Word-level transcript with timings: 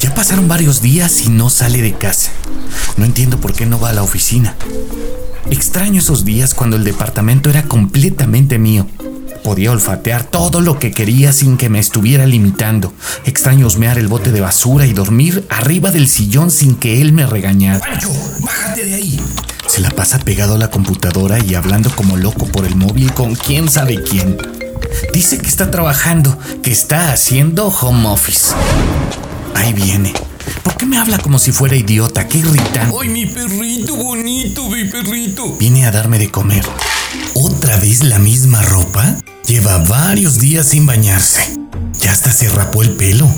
Ya 0.00 0.14
pasaron 0.14 0.48
varios 0.48 0.80
días 0.82 1.22
y 1.22 1.28
no 1.28 1.50
sale 1.50 1.82
de 1.82 1.94
casa. 1.94 2.30
No 2.96 3.04
entiendo 3.04 3.40
por 3.40 3.52
qué 3.52 3.66
no 3.66 3.80
va 3.80 3.90
a 3.90 3.92
la 3.92 4.02
oficina. 4.02 4.56
Extraño 5.50 6.00
esos 6.00 6.24
días 6.24 6.54
cuando 6.54 6.76
el 6.76 6.84
departamento 6.84 7.50
era 7.50 7.64
completamente 7.64 8.58
mío. 8.58 8.86
Podía 9.42 9.72
olfatear 9.72 10.24
todo 10.24 10.60
lo 10.60 10.78
que 10.78 10.90
quería 10.90 11.32
sin 11.32 11.56
que 11.56 11.68
me 11.68 11.78
estuviera 11.78 12.26
limitando. 12.26 12.92
Extraño 13.24 13.66
husmear 13.66 13.98
el 13.98 14.08
bote 14.08 14.32
de 14.32 14.40
basura 14.40 14.86
y 14.86 14.92
dormir 14.92 15.46
arriba 15.48 15.90
del 15.90 16.08
sillón 16.08 16.50
sin 16.50 16.74
que 16.74 17.00
él 17.00 17.12
me 17.12 17.26
regañara. 17.26 17.80
¡Pancho! 17.80 18.10
¡Bájate 18.40 18.84
de 18.84 18.94
ahí! 18.94 19.20
Se 19.66 19.80
la 19.80 19.90
pasa 19.90 20.18
pegado 20.18 20.54
a 20.54 20.58
la 20.58 20.70
computadora 20.70 21.38
y 21.38 21.54
hablando 21.54 21.90
como 21.94 22.16
loco 22.16 22.46
por 22.46 22.66
el 22.66 22.76
móvil 22.76 23.12
con 23.12 23.34
quién 23.34 23.68
sabe 23.68 24.02
quién. 24.02 24.36
Dice 25.12 25.38
que 25.38 25.48
está 25.48 25.70
trabajando, 25.70 26.38
que 26.62 26.70
está 26.70 27.12
haciendo 27.12 27.68
home 27.68 28.08
office. 28.08 28.54
Ahí 29.58 29.72
viene. 29.72 30.12
¿Por 30.62 30.76
qué 30.76 30.86
me 30.86 30.98
habla 30.98 31.18
como 31.18 31.40
si 31.40 31.50
fuera 31.50 31.74
idiota? 31.74 32.28
Qué 32.28 32.38
irritante. 32.38 32.94
¡Ay, 33.02 33.08
mi 33.08 33.26
perrito 33.26 33.96
bonito, 33.96 34.68
mi 34.68 34.84
perrito! 34.84 35.56
Viene 35.58 35.84
a 35.84 35.90
darme 35.90 36.20
de 36.20 36.30
comer. 36.30 36.64
¿Otra 37.34 37.76
vez 37.76 38.04
la 38.04 38.20
misma 38.20 38.62
ropa? 38.62 39.18
Lleva 39.46 39.78
varios 39.78 40.38
días 40.38 40.68
sin 40.68 40.86
bañarse. 40.86 41.58
Ya 42.00 42.12
hasta 42.12 42.30
se 42.30 42.48
rapó 42.48 42.84
el 42.84 42.90
pelo. 42.90 43.28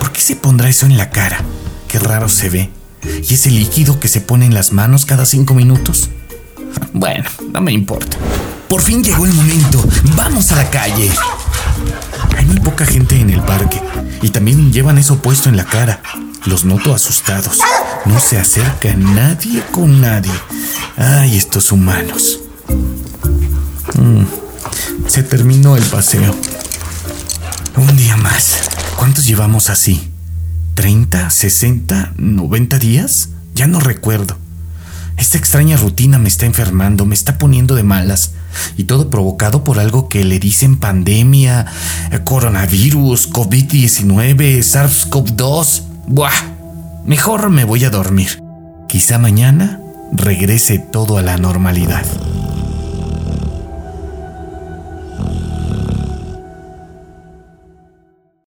¿Por 0.00 0.10
qué 0.10 0.20
se 0.20 0.34
pondrá 0.34 0.68
eso 0.68 0.86
en 0.86 0.96
la 0.96 1.10
cara? 1.10 1.44
Qué 1.86 2.00
raro 2.00 2.28
se 2.28 2.48
ve. 2.48 2.70
¿Y 3.04 3.34
ese 3.34 3.52
líquido 3.52 4.00
que 4.00 4.08
se 4.08 4.20
pone 4.20 4.46
en 4.46 4.54
las 4.54 4.72
manos 4.72 5.06
cada 5.06 5.24
cinco 5.24 5.54
minutos? 5.54 6.10
Bueno, 6.92 7.30
no 7.52 7.60
me 7.60 7.72
importa. 7.72 8.16
Por 8.68 8.82
fin 8.82 9.04
llegó 9.04 9.24
el 9.24 9.34
momento. 9.34 9.84
Vamos 10.16 10.50
a 10.50 10.56
la 10.56 10.68
calle. 10.68 11.08
Hay 12.36 12.44
muy 12.46 12.58
poca 12.58 12.84
gente 12.84 13.20
en 13.20 13.30
el 13.30 13.40
parque 13.42 13.80
y 14.22 14.30
también 14.30 14.72
llevan 14.72 14.98
eso 14.98 15.18
puesto 15.18 15.48
en 15.48 15.56
la 15.56 15.64
cara. 15.64 16.02
Los 16.46 16.64
noto 16.64 16.94
asustados. 16.94 17.58
No 18.06 18.18
se 18.18 18.38
acerca 18.38 18.94
nadie 18.94 19.62
con 19.72 20.00
nadie. 20.00 20.32
Ay, 20.96 21.36
estos 21.36 21.72
humanos. 21.72 22.40
Mm, 23.94 24.24
Se 25.08 25.22
terminó 25.22 25.76
el 25.76 25.82
paseo. 25.84 26.34
Un 27.76 27.96
día 27.96 28.16
más. 28.16 28.60
¿Cuántos 28.96 29.26
llevamos 29.26 29.70
así? 29.70 30.10
¿30, 30.76 31.30
60, 31.30 32.14
90 32.16 32.78
días? 32.78 33.30
Ya 33.54 33.66
no 33.66 33.80
recuerdo. 33.80 34.36
Esta 35.16 35.36
extraña 35.36 35.76
rutina 35.76 36.18
me 36.18 36.28
está 36.28 36.46
enfermando, 36.46 37.04
me 37.04 37.14
está 37.14 37.36
poniendo 37.38 37.74
de 37.74 37.82
malas. 37.82 38.32
Y 38.76 38.84
todo 38.84 39.10
provocado 39.10 39.64
por 39.64 39.78
algo 39.78 40.08
que 40.08 40.24
le 40.24 40.38
dicen 40.38 40.78
pandemia, 40.78 41.66
coronavirus, 42.24 43.30
COVID-19, 43.30 44.58
SARS-CoV-2. 44.62 45.82
Buah, 46.06 46.32
mejor 47.04 47.50
me 47.50 47.64
voy 47.64 47.84
a 47.84 47.90
dormir. 47.90 48.42
Quizá 48.88 49.18
mañana 49.18 49.80
regrese 50.12 50.78
todo 50.78 51.18
a 51.18 51.22
la 51.22 51.36
normalidad. 51.36 52.04